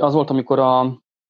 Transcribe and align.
Az 0.00 0.14
volt, 0.14 0.30
amikor 0.30 0.58
a, 0.58 0.80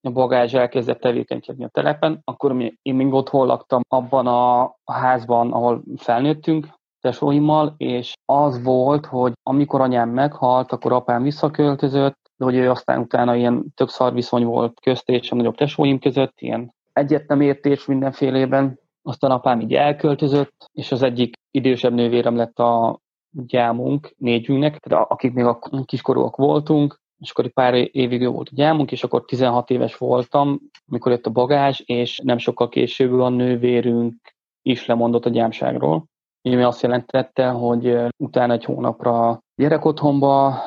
a 0.01 0.11
bagázs 0.13 0.55
elkezdett 0.55 1.01
tevékenykedni 1.01 1.65
a 1.65 1.69
telepen, 1.69 2.21
akkor 2.25 2.53
mi, 2.53 2.75
én 2.83 2.95
még 2.95 3.13
otthon 3.13 3.47
laktam 3.47 3.81
abban 3.89 4.27
a, 4.27 4.75
házban, 4.85 5.53
ahol 5.53 5.83
felnőttünk, 5.97 6.69
tesóimmal, 7.01 7.75
és 7.77 8.15
az 8.25 8.63
volt, 8.63 9.07
hogy 9.07 9.33
amikor 9.43 9.81
anyám 9.81 10.09
meghalt, 10.09 10.73
akkor 10.73 10.93
apám 10.93 11.23
visszaköltözött, 11.23 12.19
de 12.37 12.45
hogy 12.45 12.55
ő 12.55 12.71
aztán 12.71 13.01
utána 13.01 13.35
ilyen 13.35 13.65
tök 13.75 13.89
szar 13.89 14.13
viszony 14.13 14.45
volt 14.45 14.81
közt 14.81 15.09
és 15.09 15.31
a 15.31 15.35
nagyobb 15.35 15.57
tesóim 15.57 15.99
között, 15.99 16.41
ilyen 16.41 16.75
egyet 16.93 17.29
nem 17.29 17.41
értés 17.41 17.87
mindenfélében. 17.87 18.81
Aztán 19.03 19.31
apám 19.31 19.61
így 19.61 19.75
elköltözött, 19.75 20.71
és 20.73 20.93
az 20.93 21.03
egyik 21.03 21.35
idősebb 21.51 21.93
nővérem 21.93 22.37
lett 22.37 22.59
a 22.59 23.01
gyámunk 23.31 24.15
négyünknek, 24.17 24.79
tehát 24.79 25.11
akik 25.11 25.33
még 25.33 25.45
a 25.45 25.59
kiskorúak 25.85 26.37
voltunk, 26.37 27.01
és 27.19 27.31
akkor 27.31 27.45
egy 27.45 27.53
pár 27.53 27.75
évig 27.75 28.23
ő 28.23 28.29
volt 28.29 28.49
a 28.49 28.55
gyámunk, 28.55 28.93
és 28.93 29.05
akkor 29.05 29.25
16 29.25 29.71
éves 29.71 29.97
voltam, 29.97 30.61
amikor 30.89 31.13
jött 31.13 31.27
a 31.27 31.31
bagázs, 31.31 31.81
és 31.85 32.21
nem 32.25 32.39
sokkal 32.39 32.69
később 32.69 33.21
a 33.21 33.29
nővérünk 33.29 34.35
is 34.63 34.87
lemondott 34.87 35.27
a 35.27 35.31
gyámságról. 35.31 36.07
Ami 36.43 36.63
azt 36.63 36.83
jelentette, 36.83 37.49
hogy 37.49 37.97
utána 38.17 38.53
egy 38.53 38.65
hónapra 38.65 39.41
gyerekotthonba 39.55 40.59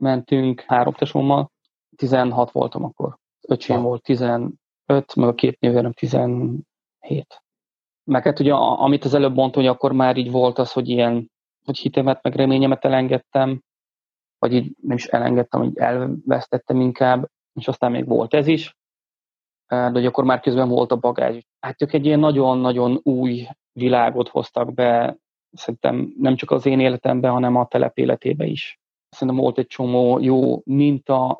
mentünk 0.00 0.60
három 0.60 0.92
tesómmal, 0.92 1.50
16 1.96 2.50
voltam 2.50 2.84
akkor. 2.84 3.16
Öcsém 3.48 3.82
volt 3.82 4.02
15, 4.02 4.50
meg 5.14 5.28
a 5.28 5.34
két 5.34 5.60
nővérem 5.60 5.92
17. 5.92 6.62
Meg 8.04 8.24
hát 8.24 8.40
ugye, 8.40 8.54
amit 8.54 9.04
az 9.04 9.14
előbb 9.14 9.34
mondtam, 9.34 9.62
hogy 9.62 9.70
akkor 9.70 9.92
már 9.92 10.16
így 10.16 10.30
volt 10.30 10.58
az, 10.58 10.72
hogy 10.72 10.88
ilyen, 10.88 11.30
hogy 11.64 11.78
hitemet, 11.78 12.22
meg 12.22 12.34
reményemet 12.34 12.84
elengedtem, 12.84 13.62
vagy 14.38 14.52
így 14.52 14.76
nem 14.82 14.96
is 14.96 15.06
elengedtem, 15.06 15.60
hogy 15.60 15.78
elvesztettem 15.78 16.80
inkább, 16.80 17.28
és 17.60 17.68
aztán 17.68 17.90
még 17.90 18.06
volt 18.06 18.34
ez 18.34 18.46
is, 18.46 18.76
de 19.66 19.90
hogy 19.90 20.06
akkor 20.06 20.24
már 20.24 20.40
közben 20.40 20.68
volt 20.68 20.92
a 20.92 20.96
bagázs. 20.96 21.38
Hát 21.60 21.82
ők 21.82 21.92
egy 21.92 22.06
ilyen 22.06 22.18
nagyon-nagyon 22.18 23.00
új 23.02 23.46
világot 23.72 24.28
hoztak 24.28 24.74
be, 24.74 25.16
szerintem 25.52 26.14
nem 26.18 26.36
csak 26.36 26.50
az 26.50 26.66
én 26.66 26.80
életemben, 26.80 27.30
hanem 27.30 27.56
a 27.56 27.66
telep 27.66 27.98
életébe 27.98 28.44
is. 28.44 28.78
Szerintem 29.08 29.36
volt 29.36 29.58
egy 29.58 29.66
csomó 29.66 30.18
jó 30.18 30.60
minta, 30.64 31.38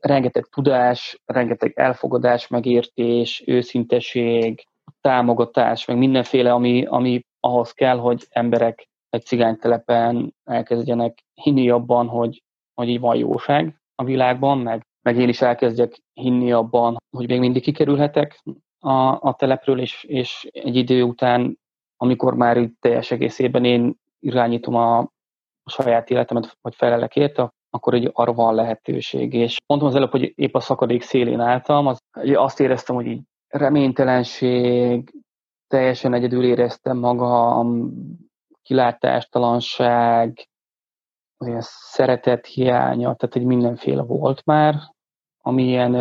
rengeteg 0.00 0.44
tudás, 0.44 1.20
rengeteg 1.24 1.72
elfogadás, 1.76 2.48
megértés, 2.48 3.42
őszinteség, 3.46 4.66
támogatás, 5.00 5.84
meg 5.84 5.96
mindenféle, 5.96 6.52
ami, 6.52 6.84
ami 6.84 7.20
ahhoz 7.40 7.72
kell, 7.72 7.98
hogy 7.98 8.26
emberek 8.30 8.88
egy 9.10 9.24
cigánytelepen 9.24 10.34
elkezdjenek 10.44 11.18
hinni 11.34 11.70
abban, 11.70 12.06
hogy, 12.08 12.42
hogy 12.74 12.88
így 12.88 13.00
van 13.00 13.16
jóság 13.16 13.80
a 13.94 14.04
világban, 14.04 14.58
meg, 14.58 14.86
meg 15.02 15.16
én 15.16 15.28
is 15.28 15.40
elkezdjek 15.40 16.02
hinni 16.12 16.52
abban, 16.52 16.96
hogy 17.16 17.28
még 17.28 17.38
mindig 17.38 17.62
kikerülhetek 17.62 18.42
a, 18.78 18.92
a 19.28 19.34
telepről, 19.38 19.80
és, 19.80 20.04
és 20.04 20.48
egy 20.52 20.76
idő 20.76 21.02
után, 21.02 21.58
amikor 21.96 22.34
már 22.34 22.56
így 22.56 22.72
teljes 22.80 23.10
egészében 23.10 23.64
én 23.64 23.94
irányítom 24.18 24.74
a, 24.74 24.98
a 25.62 25.70
saját 25.70 26.10
életemet, 26.10 26.56
vagy 26.60 26.74
felelek 26.74 27.16
érte, 27.16 27.52
akkor 27.70 27.94
egy 27.94 28.10
arra 28.12 28.32
van 28.32 28.54
lehetőség. 28.54 29.32
És 29.32 29.56
mondtam 29.66 29.90
az 29.90 29.96
előbb, 29.96 30.10
hogy 30.10 30.32
épp 30.34 30.54
a 30.54 30.60
szakadék 30.60 31.02
szélén 31.02 31.40
álltam, 31.40 31.86
az, 31.86 31.98
azt 32.34 32.60
éreztem, 32.60 32.94
hogy 32.94 33.06
így 33.06 33.22
reménytelenség, 33.48 35.12
teljesen 35.66 36.14
egyedül 36.14 36.44
éreztem 36.44 36.98
magam, 36.98 37.92
kilátástalanság, 38.68 40.48
olyan 41.38 41.60
szeretet 41.60 42.46
hiánya, 42.46 43.14
tehát 43.14 43.36
egy 43.36 43.44
mindenféle 43.44 44.02
volt 44.02 44.44
már, 44.44 44.74
ami 45.42 45.62
ilyen 45.62 45.92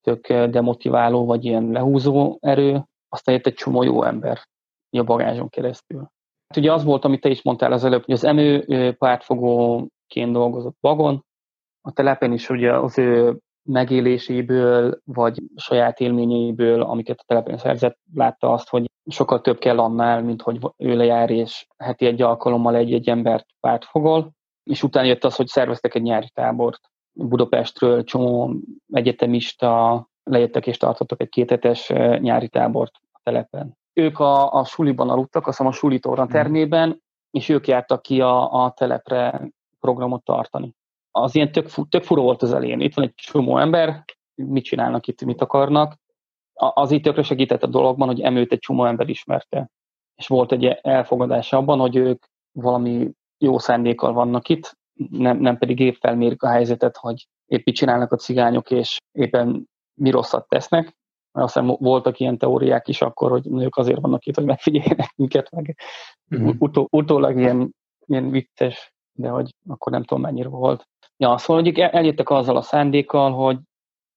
tök 0.00 0.32
demotiváló, 0.32 1.24
vagy 1.24 1.44
ilyen 1.44 1.70
lehúzó 1.70 2.38
erő, 2.40 2.84
aztán 3.08 3.34
jött 3.34 3.46
egy 3.46 3.54
csomó 3.54 3.82
jó 3.82 4.02
ember 4.02 4.40
a 4.90 5.02
bagázson 5.02 5.48
keresztül. 5.48 5.98
Hát 6.46 6.56
ugye 6.56 6.72
az 6.72 6.84
volt, 6.84 7.04
amit 7.04 7.20
te 7.20 7.28
is 7.28 7.42
mondtál 7.42 7.72
az 7.72 7.84
előbb, 7.84 8.04
hogy 8.04 8.14
az 8.14 8.24
emő 8.24 8.92
pártfogóként 8.92 10.32
dolgozott 10.32 10.76
vagon, 10.80 11.24
a 11.80 11.92
telepen 11.92 12.32
is 12.32 12.50
ugye 12.50 12.76
az 12.76 12.98
ő 12.98 13.38
megéléséből, 13.64 15.00
vagy 15.04 15.42
saját 15.56 16.00
élményeiből, 16.00 16.82
amiket 16.82 17.18
a 17.20 17.24
telepen 17.26 17.58
szerzett, 17.58 17.98
látta 18.14 18.52
azt, 18.52 18.68
hogy 18.68 18.90
sokkal 19.06 19.40
több 19.40 19.58
kell 19.58 19.78
annál, 19.78 20.22
mint 20.22 20.42
hogy 20.42 20.58
ő 20.76 20.96
lejár, 20.96 21.30
és 21.30 21.66
heti 21.76 22.06
egy 22.06 22.22
alkalommal 22.22 22.76
egy-egy 22.76 23.08
embert 23.08 23.46
pártfogol, 23.60 24.32
és 24.62 24.82
utána 24.82 25.06
jött 25.06 25.24
az, 25.24 25.36
hogy 25.36 25.46
szerveztek 25.46 25.94
egy 25.94 26.02
nyári 26.02 26.30
tábort. 26.34 26.80
Budapestről, 27.12 28.04
csomó 28.04 28.54
egyetemista 28.92 30.06
lejöttek 30.22 30.66
és 30.66 30.76
tartottak 30.76 31.20
egy 31.20 31.28
kétetes 31.28 31.88
nyári 32.18 32.48
tábort 32.48 32.92
a 33.12 33.20
telepen. 33.22 33.76
Ők 33.92 34.18
a, 34.18 34.52
a 34.52 34.64
suliban 34.64 35.10
aludtak, 35.10 35.46
azt 35.46 35.56
hiszem 35.56 35.72
a 35.72 35.74
suli 35.74 36.00
termében, 36.28 37.02
és 37.30 37.48
ők 37.48 37.66
jártak 37.66 38.02
ki 38.02 38.20
a, 38.20 38.64
a 38.64 38.70
telepre 38.70 39.50
programot 39.80 40.24
tartani 40.24 40.74
az 41.16 41.34
ilyen 41.34 41.52
tök, 41.52 41.68
tök 41.88 42.02
fura 42.02 42.22
volt 42.22 42.42
az 42.42 42.52
elén. 42.52 42.80
Itt 42.80 42.94
van 42.94 43.04
egy 43.04 43.14
csomó 43.14 43.58
ember, 43.58 44.04
mit 44.34 44.64
csinálnak 44.64 45.06
itt, 45.06 45.24
mit 45.24 45.40
akarnak. 45.40 45.96
Az 46.54 46.90
itt 46.90 47.02
tökre 47.02 47.22
segített 47.22 47.62
a 47.62 47.66
dologban, 47.66 48.08
hogy 48.08 48.20
emőt 48.20 48.52
egy 48.52 48.58
csomó 48.58 48.84
ember 48.84 49.08
ismerte. 49.08 49.70
És 50.14 50.26
volt 50.26 50.52
egy 50.52 50.64
elfogadás 50.64 51.52
abban, 51.52 51.78
hogy 51.78 51.96
ők 51.96 52.24
valami 52.52 53.10
jó 53.38 53.58
szándékkal 53.58 54.12
vannak 54.12 54.48
itt, 54.48 54.76
nem, 55.10 55.38
nem 55.38 55.58
pedig 55.58 55.78
épp 55.78 55.94
felmérik 55.94 56.42
a 56.42 56.48
helyzetet, 56.48 56.96
hogy 56.96 57.26
épp 57.46 57.64
mit 57.64 57.74
csinálnak 57.74 58.12
a 58.12 58.16
cigányok, 58.16 58.70
és 58.70 58.98
éppen 59.12 59.68
mi 59.94 60.10
rosszat 60.10 60.48
tesznek. 60.48 60.96
Mert 61.32 61.46
aztán 61.46 61.66
voltak 61.66 62.20
ilyen 62.20 62.38
teóriák 62.38 62.88
is 62.88 63.02
akkor, 63.02 63.30
hogy 63.30 63.46
ők 63.52 63.76
azért 63.76 64.00
vannak 64.00 64.26
itt, 64.26 64.34
hogy 64.34 64.44
megfigyeljenek 64.44 65.12
minket, 65.16 65.50
meg 65.50 65.76
uh-huh. 66.30 66.54
utó, 66.58 66.88
utólag 66.90 67.38
ilyen, 67.38 67.74
ilyen 68.06 68.30
vicces, 68.30 68.94
de 69.12 69.28
hogy 69.28 69.54
akkor 69.68 69.92
nem 69.92 70.04
tudom 70.04 70.22
mennyire 70.22 70.48
volt. 70.48 70.88
Ja, 71.16 71.38
szóval 71.38 71.62
hogy 71.62 71.78
eljöttek 71.78 72.30
azzal 72.30 72.56
a 72.56 72.62
szándékkal, 72.62 73.32
hogy, 73.32 73.58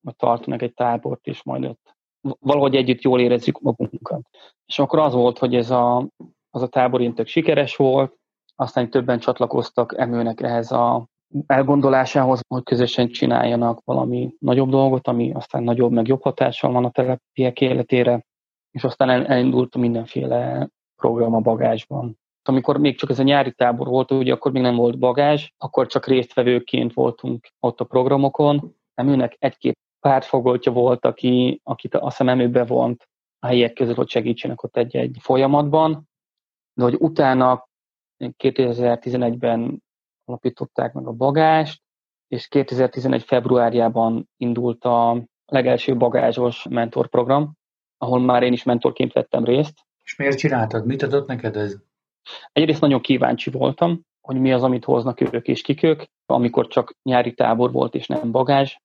hogy 0.03 0.15
tartanak 0.15 0.61
egy 0.61 0.73
tábort, 0.73 1.27
és 1.27 1.43
majd 1.43 1.65
ott 1.65 1.95
valahogy 2.39 2.75
együtt 2.75 3.01
jól 3.01 3.19
érezzük 3.19 3.59
magunkat. 3.61 4.21
És 4.65 4.79
akkor 4.79 4.99
az 4.99 5.13
volt, 5.13 5.37
hogy 5.37 5.55
ez 5.55 5.69
a, 5.69 6.07
az 6.49 6.61
a 6.61 6.67
tábor 6.67 7.13
tök 7.13 7.27
sikeres 7.27 7.75
volt, 7.75 8.15
aztán 8.55 8.89
többen 8.89 9.19
csatlakoztak 9.19 9.97
emőnek 9.97 10.41
ehhez 10.41 10.71
a 10.71 11.07
elgondolásához, 11.45 12.41
hogy 12.47 12.63
közösen 12.63 13.09
csináljanak 13.09 13.81
valami 13.83 14.35
nagyobb 14.39 14.69
dolgot, 14.69 15.07
ami 15.07 15.31
aztán 15.31 15.63
nagyobb, 15.63 15.91
meg 15.91 16.07
jobb 16.07 16.21
hatással 16.21 16.71
van 16.71 16.85
a 16.85 16.89
telepiek 16.89 17.61
életére, 17.61 18.25
és 18.71 18.83
aztán 18.83 19.09
elindult 19.09 19.77
mindenféle 19.77 20.69
program 20.95 21.33
a 21.33 21.39
bagásban 21.39 22.19
amikor 22.47 22.77
még 22.77 22.97
csak 22.97 23.09
ez 23.09 23.19
a 23.19 23.23
nyári 23.23 23.51
tábor 23.51 23.87
volt, 23.87 24.11
ugye 24.11 24.33
akkor 24.33 24.51
még 24.51 24.61
nem 24.61 24.75
volt 24.75 24.99
bagázs, 24.99 25.49
akkor 25.57 25.87
csak 25.87 26.07
résztvevőként 26.07 26.93
voltunk 26.93 27.47
ott 27.59 27.79
a 27.79 27.85
programokon. 27.85 28.75
Emőnek 28.93 29.35
egy-két 29.39 29.77
pártfogoltja 29.99 30.71
volt, 30.71 31.05
aki, 31.05 31.61
akit 31.63 31.95
azt 31.95 32.17
hiszem 32.17 32.29
emő 32.29 32.49
bevont 32.49 33.07
a 33.39 33.47
helyiek 33.47 33.73
között, 33.73 33.95
hogy 33.95 34.09
segítsenek 34.09 34.63
ott 34.63 34.77
egy-egy 34.77 35.17
folyamatban. 35.19 36.09
De 36.73 36.83
hogy 36.83 36.95
utána 36.99 37.67
2011-ben 38.17 39.83
alapították 40.25 40.93
meg 40.93 41.07
a 41.07 41.11
bagást, 41.11 41.81
és 42.27 42.47
2011. 42.47 43.23
februárjában 43.23 44.29
indult 44.37 44.83
a 44.83 45.23
legelső 45.45 45.97
bagázsos 45.97 46.65
mentorprogram, 46.69 47.53
ahol 47.97 48.19
már 48.19 48.43
én 48.43 48.53
is 48.53 48.63
mentorként 48.63 49.13
vettem 49.13 49.43
részt. 49.43 49.85
És 50.03 50.15
miért 50.15 50.37
csináltad? 50.37 50.85
Mit 50.85 51.01
adott 51.01 51.27
neked 51.27 51.55
ez? 51.55 51.77
Egyrészt 52.51 52.81
nagyon 52.81 53.01
kíváncsi 53.01 53.49
voltam, 53.49 54.01
hogy 54.21 54.39
mi 54.39 54.53
az, 54.53 54.63
amit 54.63 54.85
hoznak 54.85 55.21
ők 55.21 55.47
és 55.47 55.61
kik 55.61 55.83
ők, 55.83 56.03
amikor 56.25 56.67
csak 56.67 56.93
nyári 57.03 57.33
tábor 57.33 57.71
volt 57.71 57.95
és 57.95 58.07
nem 58.07 58.31
bagázs, 58.31 58.75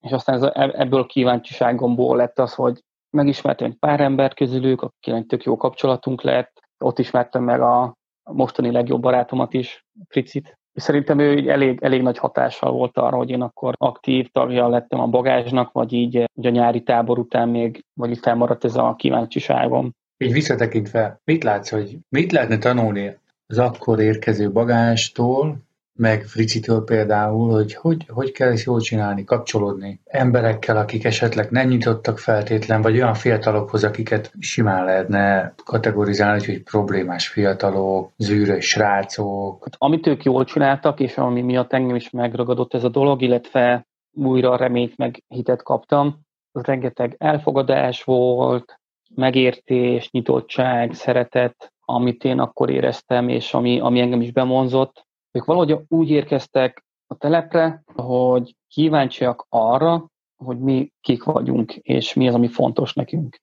és 0.00 0.10
aztán 0.10 0.34
ez, 0.34 0.70
ebből 0.72 1.00
a 1.00 1.06
kíváncsiságomból 1.06 2.16
lett 2.16 2.38
az, 2.38 2.54
hogy 2.54 2.80
megismertem 3.10 3.70
egy 3.70 3.78
pár 3.78 4.00
ember 4.00 4.34
közülük, 4.34 4.82
akinek 4.82 5.26
tök 5.26 5.42
jó 5.42 5.56
kapcsolatunk 5.56 6.22
lett, 6.22 6.60
ott 6.78 6.98
ismertem 6.98 7.42
meg 7.42 7.60
a 7.60 7.94
mostani 8.30 8.70
legjobb 8.70 9.00
barátomat 9.00 9.54
is, 9.54 9.84
Fricit. 10.08 10.58
Szerintem 10.74 11.18
ő 11.18 11.48
elég, 11.48 11.78
elég 11.82 12.02
nagy 12.02 12.18
hatással 12.18 12.72
volt 12.72 12.98
arra, 12.98 13.16
hogy 13.16 13.30
én 13.30 13.42
akkor 13.42 13.74
aktív 13.78 14.30
tagja 14.30 14.68
lettem 14.68 15.00
a 15.00 15.06
bagázsnak, 15.06 15.72
vagy 15.72 15.92
így 15.92 16.16
a 16.16 16.48
nyári 16.48 16.82
tábor 16.82 17.18
után 17.18 17.48
még, 17.48 17.84
vagy 17.94 18.10
így 18.10 18.18
felmaradt 18.18 18.64
ez 18.64 18.76
a 18.76 18.94
kíváncsiságom. 18.94 19.92
Így 20.22 20.32
visszatekintve, 20.32 21.20
mit 21.24 21.42
látsz, 21.42 21.70
hogy 21.70 21.98
mit 22.08 22.32
lehetne 22.32 22.58
tanulni 22.58 23.16
az 23.46 23.58
akkor 23.58 24.00
érkező 24.00 24.52
bagástól, 24.52 25.56
meg 25.94 26.22
Fricitől 26.24 26.84
például, 26.84 27.50
hogy, 27.50 27.74
hogy 27.74 28.06
hogy 28.08 28.32
kell 28.32 28.50
ezt 28.50 28.64
jól 28.64 28.80
csinálni, 28.80 29.24
kapcsolódni 29.24 30.00
emberekkel, 30.04 30.76
akik 30.76 31.04
esetleg 31.04 31.50
nem 31.50 31.68
nyitottak 31.68 32.18
feltétlen, 32.18 32.82
vagy 32.82 32.94
olyan 32.94 33.14
fiatalokhoz, 33.14 33.84
akiket 33.84 34.32
simán 34.38 34.84
lehetne 34.84 35.54
kategorizálni, 35.64 36.44
hogy 36.44 36.62
problémás 36.62 37.28
fiatalok, 37.28 38.12
zűrös 38.16 38.68
srácok. 38.68 39.66
Amit 39.78 40.06
ők 40.06 40.24
jól 40.24 40.44
csináltak, 40.44 41.00
és 41.00 41.16
ami 41.16 41.42
miatt 41.42 41.72
engem 41.72 41.96
is 41.96 42.10
megragadott 42.10 42.74
ez 42.74 42.84
a 42.84 42.88
dolog, 42.88 43.22
illetve 43.22 43.86
újra 44.12 44.56
reményt 44.56 44.96
meg 44.96 45.22
hitet 45.28 45.62
kaptam. 45.62 46.20
Az 46.52 46.62
rengeteg 46.62 47.14
elfogadás 47.18 48.04
volt, 48.04 48.80
megértés, 49.14 50.10
nyitottság, 50.10 50.94
szeretet, 50.94 51.72
amit 51.84 52.24
én 52.24 52.38
akkor 52.38 52.70
éreztem, 52.70 53.28
és 53.28 53.54
ami, 53.54 53.80
ami 53.80 54.00
engem 54.00 54.20
is 54.20 54.32
bemonzott. 54.32 55.06
Ők 55.30 55.44
valahogy 55.44 55.78
úgy 55.88 56.10
érkeztek 56.10 56.84
a 57.06 57.16
telepre, 57.16 57.82
hogy 57.94 58.56
kíváncsiak 58.68 59.46
arra, 59.48 60.10
hogy 60.36 60.58
mi 60.58 60.92
kik 61.00 61.24
vagyunk, 61.24 61.76
és 61.76 62.14
mi 62.14 62.28
az, 62.28 62.34
ami 62.34 62.48
fontos 62.48 62.92
nekünk. 62.92 63.40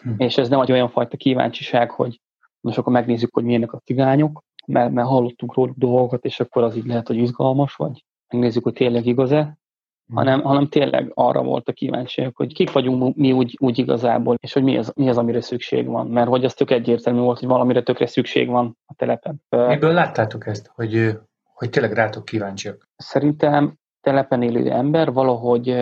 Hm. 0.00 0.14
És 0.16 0.38
ez 0.38 0.48
nem 0.48 0.60
egy 0.60 0.72
olyan 0.72 0.88
fajta 0.88 1.16
kíváncsiság, 1.16 1.90
hogy 1.90 2.20
most 2.60 2.78
akkor 2.78 2.92
megnézzük, 2.92 3.34
hogy 3.34 3.44
milyenek 3.44 3.72
a 3.72 3.78
cigányok, 3.78 4.42
mert, 4.66 4.92
mert 4.92 5.08
hallottunk 5.08 5.54
róluk 5.54 5.76
dolgokat, 5.76 6.24
és 6.24 6.40
akkor 6.40 6.62
az 6.62 6.76
így 6.76 6.86
lehet, 6.86 7.06
hogy 7.06 7.16
izgalmas, 7.16 7.74
vagy 7.74 8.04
megnézzük, 8.28 8.62
hogy 8.62 8.72
tényleg 8.72 9.06
igaz-e. 9.06 9.58
Hanem, 10.14 10.40
hanem 10.40 10.68
tényleg 10.68 11.10
arra 11.14 11.42
volt 11.42 11.68
a 11.68 11.72
kíváncsiak, 11.72 12.36
hogy 12.36 12.54
kik 12.54 12.72
vagyunk 12.72 13.16
mi 13.16 13.32
úgy, 13.32 13.56
úgy 13.60 13.78
igazából, 13.78 14.36
és 14.40 14.52
hogy 14.52 14.62
mi 14.62 14.78
az, 14.78 14.92
mi 14.96 15.08
az, 15.08 15.18
amire 15.18 15.40
szükség 15.40 15.86
van. 15.86 16.06
Mert 16.06 16.28
hogy 16.28 16.44
az 16.44 16.54
tök 16.54 16.70
egyértelmű 16.70 17.20
volt, 17.20 17.38
hogy 17.38 17.48
valamire 17.48 17.82
tökre 17.82 18.06
szükség 18.06 18.48
van 18.48 18.78
a 18.86 18.94
telepen. 18.94 19.42
Miből 19.48 19.92
láttátok 19.92 20.46
ezt, 20.46 20.70
hogy, 20.74 21.18
hogy 21.54 21.70
tényleg 21.70 21.92
rátok 21.92 22.24
kíváncsiak? 22.24 22.88
Szerintem 22.96 23.74
telepen 24.00 24.42
élő 24.42 24.70
ember 24.70 25.12
valahogy 25.12 25.76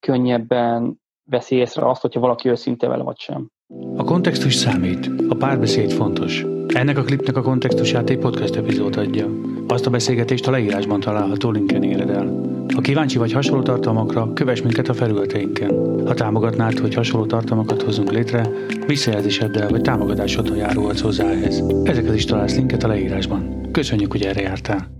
könnyebben 0.00 1.00
veszi 1.30 1.56
észre 1.56 1.88
azt, 1.88 2.00
hogyha 2.00 2.20
valaki 2.20 2.48
őszinte 2.48 2.88
vele 2.88 3.02
vagy 3.02 3.18
sem. 3.18 3.48
A 3.96 4.04
kontextus 4.04 4.54
számít, 4.54 5.10
a 5.28 5.34
párbeszéd 5.34 5.90
fontos. 5.90 6.44
Ennek 6.66 6.98
a 6.98 7.02
klipnek 7.02 7.36
a 7.36 7.42
kontextusát 7.42 8.10
egy 8.10 8.18
podcast 8.18 8.56
epizód 8.56 8.96
adja. 8.96 9.26
Azt 9.68 9.86
a 9.86 9.90
beszélgetést 9.90 10.46
a 10.46 10.50
leírásban 10.50 11.00
található 11.00 11.50
linken 11.50 11.82
éred 11.82 12.10
el. 12.10 12.42
Ha 12.74 12.80
kíváncsi 12.80 13.18
vagy 13.18 13.32
hasonló 13.32 13.62
tartalmakra, 13.62 14.32
kövess 14.32 14.62
minket 14.62 14.88
a 14.88 14.94
felületeinken. 14.94 16.02
Ha 16.06 16.14
támogatnád, 16.14 16.78
hogy 16.78 16.94
hasonló 16.94 17.26
tartalmakat 17.26 17.82
hozzunk 17.82 18.12
létre, 18.12 18.48
visszajelzéseddel 18.86 19.68
vagy 19.68 19.80
támogatásoddal 19.80 20.56
járulhatsz 20.56 21.00
hozzá 21.00 21.30
ehhez. 21.30 21.64
Ezekhez 21.84 22.14
is 22.14 22.24
találsz 22.24 22.56
linket 22.56 22.84
a 22.84 22.88
leírásban. 22.88 23.68
Köszönjük, 23.72 24.12
hogy 24.12 24.22
erre 24.22 24.40
jártál! 24.40 24.93